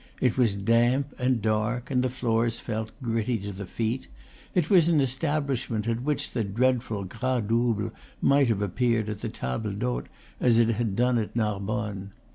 [0.19, 4.07] It was damp and dark, and the floors felt gritty to the feet;
[4.55, 9.29] it was an establishment at which the dreadful gras double might have appeared at the
[9.29, 10.09] table d'hote,
[10.39, 12.13] as it had done at Narbonne.